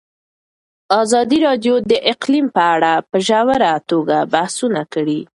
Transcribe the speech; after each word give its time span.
ازادي 1.01 1.37
راډیو 1.47 1.75
د 1.89 1.91
اقلیم 2.13 2.45
په 2.55 2.63
اړه 2.75 2.93
په 3.09 3.17
ژوره 3.27 3.73
توګه 3.89 4.17
بحثونه 4.33 4.81
کړي. 4.93 5.21